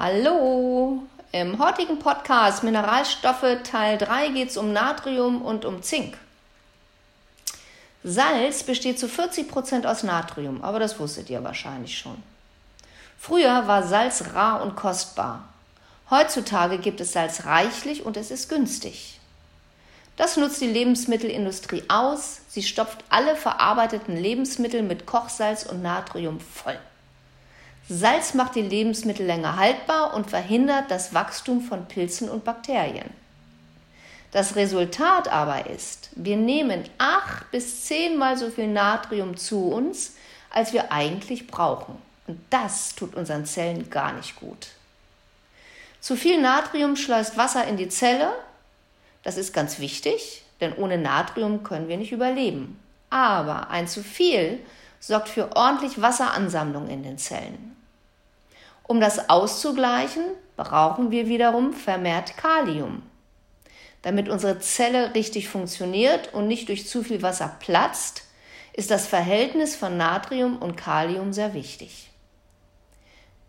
[0.00, 1.02] Hallo!
[1.32, 6.16] Im heutigen Podcast Mineralstoffe Teil 3 geht es um Natrium und um Zink.
[8.04, 12.22] Salz besteht zu 40% aus Natrium, aber das wusstet ihr wahrscheinlich schon.
[13.18, 15.48] Früher war Salz rar und kostbar.
[16.10, 19.18] Heutzutage gibt es Salz reichlich und es ist günstig.
[20.16, 22.42] Das nutzt die Lebensmittelindustrie aus.
[22.46, 26.78] Sie stopft alle verarbeiteten Lebensmittel mit Kochsalz und Natrium voll.
[27.90, 33.08] Salz macht die Lebensmittel länger haltbar und verhindert das Wachstum von Pilzen und Bakterien.
[34.30, 40.16] Das Resultat aber ist, wir nehmen acht bis zehnmal so viel Natrium zu uns,
[40.50, 41.96] als wir eigentlich brauchen.
[42.26, 44.68] Und das tut unseren Zellen gar nicht gut.
[46.00, 48.34] Zu viel Natrium schleust Wasser in die Zelle.
[49.22, 52.78] Das ist ganz wichtig, denn ohne Natrium können wir nicht überleben.
[53.08, 54.60] Aber ein zu viel
[55.00, 57.77] sorgt für ordentlich Wasseransammlung in den Zellen.
[58.88, 60.24] Um das auszugleichen,
[60.56, 63.02] brauchen wir wiederum vermehrt Kalium.
[64.00, 68.22] Damit unsere Zelle richtig funktioniert und nicht durch zu viel Wasser platzt,
[68.72, 72.10] ist das Verhältnis von Natrium und Kalium sehr wichtig.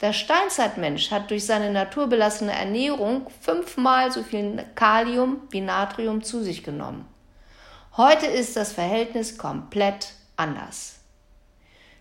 [0.00, 6.64] Der Steinzeitmensch hat durch seine naturbelassene Ernährung fünfmal so viel Kalium wie Natrium zu sich
[6.64, 7.06] genommen.
[7.96, 10.97] Heute ist das Verhältnis komplett anders.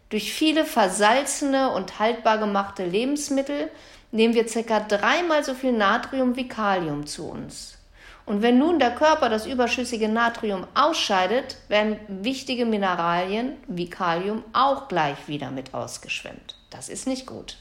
[0.10, 3.70] Durch viele versalzene und haltbar gemachte Lebensmittel
[4.12, 4.80] nehmen wir ca.
[4.80, 7.78] dreimal so viel Natrium wie Kalium zu uns.
[8.26, 14.88] Und wenn nun der Körper das überschüssige Natrium ausscheidet, werden wichtige Mineralien wie Kalium auch
[14.88, 16.56] gleich wieder mit ausgeschwemmt.
[16.70, 17.58] Das ist nicht gut.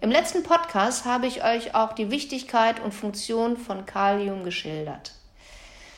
[0.00, 5.12] Im letzten Podcast habe ich euch auch die Wichtigkeit und Funktion von Kalium geschildert.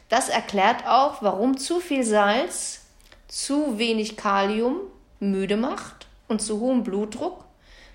[0.09, 2.87] Das erklärt auch, warum zu viel Salz,
[3.27, 4.77] zu wenig Kalium
[5.21, 7.45] müde macht und zu hohem Blutdruck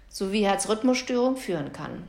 [0.09, 2.07] sowie Herzrhythmusstörung führen kann.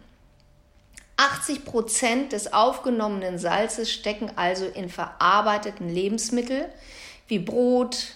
[1.16, 6.66] 80 Prozent des aufgenommenen Salzes stecken also in verarbeiteten Lebensmitteln
[7.28, 8.14] wie Brot,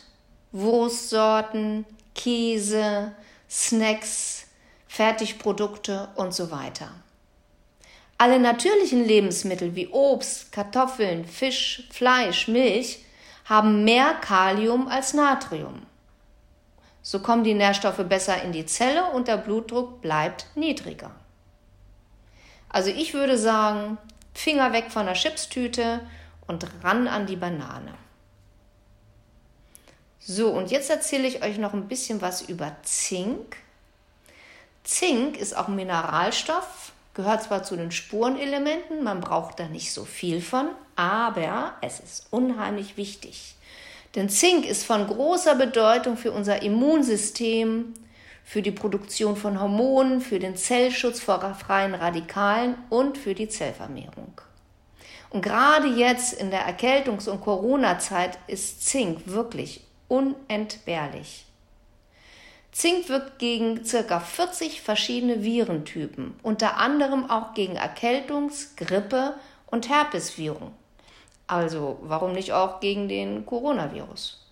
[0.53, 3.13] Wurstsorten, Käse,
[3.49, 4.47] Snacks,
[4.89, 6.91] Fertigprodukte und so weiter.
[8.19, 13.05] Alle natürlichen Lebensmittel wie Obst, Kartoffeln, Fisch, Fleisch, Milch
[13.45, 15.83] haben mehr Kalium als Natrium.
[17.09, 21.11] So kommen die Nährstoffe besser in die Zelle und der Blutdruck bleibt niedriger.
[22.69, 23.97] Also ich würde sagen,
[24.35, 26.01] Finger weg von der Chipstüte
[26.47, 27.95] und ran an die Banane.
[30.21, 33.57] So, und jetzt erzähle ich euch noch ein bisschen was über Zink.
[34.85, 40.05] Zink ist auch ein Mineralstoff, gehört zwar zu den Spurenelementen, man braucht da nicht so
[40.05, 43.55] viel von, aber es ist unheimlich wichtig.
[44.19, 47.95] Denn Zink ist von großer Bedeutung für unser Immunsystem,
[48.43, 54.41] für die Produktion von Hormonen, für den Zellschutz vor freien Radikalen und für die Zellvermehrung.
[55.31, 61.47] Und gerade jetzt in der Erkältungs- und Corona-Zeit ist Zink wirklich unentbehrlich.
[62.73, 64.19] Zink wirkt gegen ca.
[64.19, 69.35] 40 verschiedene Virentypen, unter anderem auch gegen Erkältungs-, Grippe-
[69.67, 70.73] und Herpesviren.
[71.49, 74.47] Also warum nicht auch gegen den Coronavirus?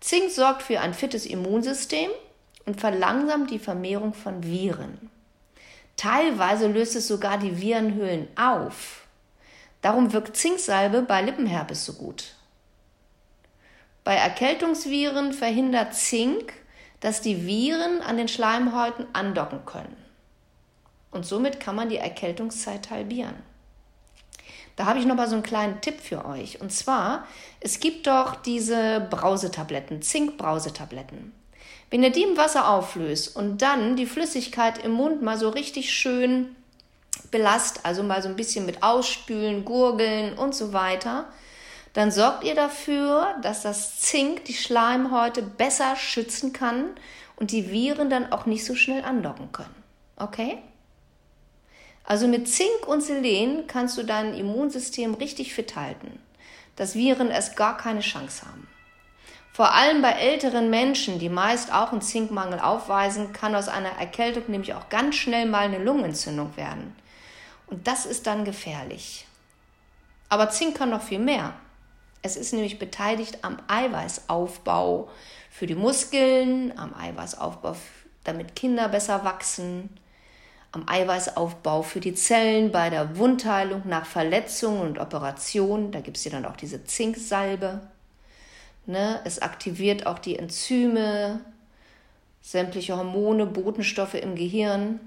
[0.00, 2.10] Zink sorgt für ein fittes Immunsystem
[2.66, 5.10] und verlangsamt die Vermehrung von Viren.
[5.96, 9.06] Teilweise löst es sogar die Virenhöhlen auf.
[9.82, 12.34] Darum wirkt Zinksalbe bei Lippenherpes so gut.
[14.04, 16.52] Bei Erkältungsviren verhindert Zink,
[17.00, 19.96] dass die Viren an den Schleimhäuten andocken können.
[21.10, 23.42] Und somit kann man die Erkältungszeit halbieren.
[24.76, 26.60] Da habe ich noch mal so einen kleinen Tipp für euch.
[26.60, 27.26] Und zwar,
[27.60, 31.32] es gibt doch diese Brausetabletten, Zinkbrausetabletten.
[31.90, 35.92] Wenn ihr die im Wasser auflöst und dann die Flüssigkeit im Mund mal so richtig
[35.92, 36.54] schön
[37.30, 41.26] belast, also mal so ein bisschen mit ausspülen, gurgeln und so weiter,
[41.92, 46.86] dann sorgt ihr dafür, dass das Zink die Schleimhäute besser schützen kann
[47.36, 49.74] und die Viren dann auch nicht so schnell andocken können.
[50.16, 50.58] Okay?
[52.04, 56.18] Also mit Zink und Selen kannst du dein Immunsystem richtig fit halten,
[56.76, 58.68] dass Viren erst gar keine Chance haben.
[59.52, 64.44] Vor allem bei älteren Menschen, die meist auch einen Zinkmangel aufweisen, kann aus einer Erkältung
[64.48, 66.94] nämlich auch ganz schnell mal eine Lungenentzündung werden.
[67.66, 69.26] Und das ist dann gefährlich.
[70.28, 71.54] Aber Zink kann noch viel mehr.
[72.22, 75.08] Es ist nämlich beteiligt am Eiweißaufbau
[75.50, 77.76] für die Muskeln, am Eiweißaufbau,
[78.24, 79.90] damit Kinder besser wachsen,
[80.72, 85.92] am Eiweißaufbau für die Zellen, bei der Wundheilung nach Verletzungen und Operationen.
[85.92, 87.80] Da gibt es ja dann auch diese Zinksalbe.
[88.86, 89.20] Ne?
[89.24, 91.40] Es aktiviert auch die Enzyme,
[92.40, 95.00] sämtliche Hormone, Botenstoffe im Gehirn.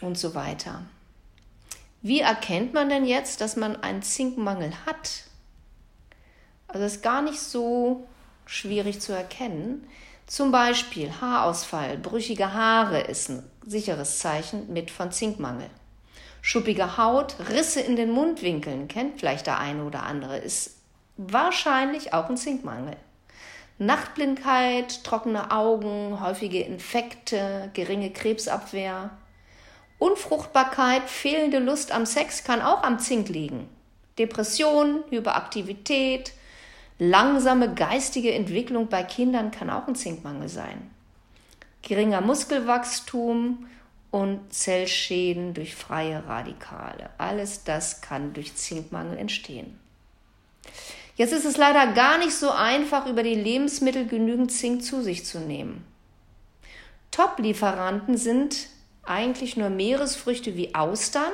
[0.00, 0.82] und so weiter.
[2.00, 5.24] Wie erkennt man denn jetzt, dass man einen Zinkmangel hat?
[6.68, 8.06] Also ist gar nicht so
[8.46, 9.86] schwierig zu erkennen.
[10.30, 15.68] Zum Beispiel Haarausfall, brüchige Haare ist ein sicheres Zeichen mit von Zinkmangel.
[16.40, 20.76] Schuppige Haut, Risse in den Mundwinkeln, kennt vielleicht der eine oder andere, ist
[21.16, 22.96] wahrscheinlich auch ein Zinkmangel.
[23.78, 29.10] Nachtblindheit, trockene Augen, häufige Infekte, geringe Krebsabwehr.
[29.98, 33.68] Unfruchtbarkeit, fehlende Lust am Sex kann auch am Zink liegen.
[34.16, 36.34] Depression, Hyperaktivität,
[37.00, 40.88] langsame geistige Entwicklung bei Kindern kann auch ein Zinkmangel sein.
[41.82, 43.66] Geringer Muskelwachstum,
[44.10, 47.10] und Zellschäden durch freie Radikale.
[47.18, 49.78] Alles das kann durch Zinkmangel entstehen.
[51.16, 55.24] Jetzt ist es leider gar nicht so einfach, über die Lebensmittel genügend Zink zu sich
[55.26, 55.84] zu nehmen.
[57.10, 58.68] Top-Lieferanten sind
[59.04, 61.32] eigentlich nur Meeresfrüchte wie Austern.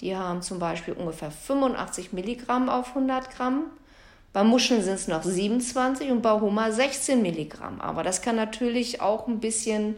[0.00, 3.64] Die haben zum Beispiel ungefähr 85 Milligramm auf 100 Gramm.
[4.34, 7.80] Bei Muscheln sind es noch 27 und bei Hummer 16 Milligramm.
[7.80, 9.94] Aber das kann natürlich auch ein bisschen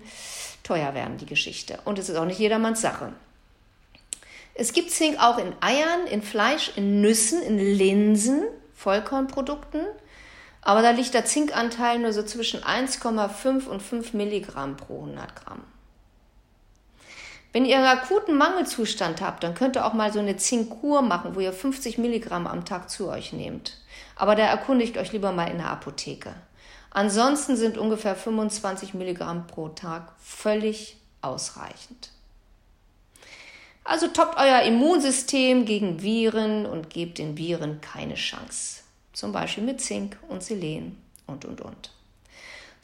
[0.63, 1.79] teuer werden, die Geschichte.
[1.87, 3.15] Und es ist auch nicht jedermanns Sache.
[4.55, 8.43] Es gibt Zink auch in Eiern, in Fleisch, in Nüssen, in Linsen,
[8.75, 9.81] Vollkornprodukten.
[10.61, 15.65] Aber da liegt der Zinkanteil nur so zwischen 1,5 und 5 Milligramm pro 100 Gramm.
[17.57, 21.35] Wenn ihr einen akuten Mangelzustand habt, dann könnt ihr auch mal so eine Zinkkur machen,
[21.35, 23.79] wo ihr 50 Milligramm am Tag zu euch nehmt.
[24.15, 26.35] Aber da erkundigt euch lieber mal in der Apotheke.
[26.91, 32.11] Ansonsten sind ungefähr 25 Milligramm pro Tag völlig ausreichend.
[33.85, 38.83] Also toppt euer Immunsystem gegen Viren und gebt den Viren keine Chance.
[39.15, 41.96] Zum Beispiel mit Zink und Selen und und und.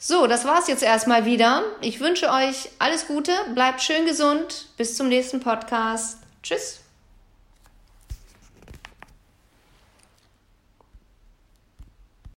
[0.05, 1.63] So, das war's jetzt erstmal wieder.
[1.79, 4.67] Ich wünsche euch alles Gute, bleibt schön gesund.
[4.75, 6.17] Bis zum nächsten Podcast.
[6.43, 6.82] Tschüss.